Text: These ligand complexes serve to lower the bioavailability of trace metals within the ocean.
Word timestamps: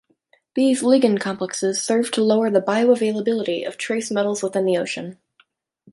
These 0.55 0.81
ligand 0.81 1.19
complexes 1.21 1.79
serve 1.79 2.09
to 2.13 2.23
lower 2.23 2.49
the 2.49 2.59
bioavailability 2.59 3.67
of 3.67 3.77
trace 3.77 4.09
metals 4.09 4.41
within 4.41 4.65
the 4.65 4.75
ocean. 4.79 5.19